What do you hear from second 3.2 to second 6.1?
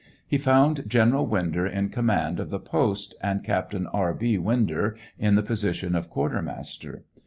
and Captain R. B. Winder in the position of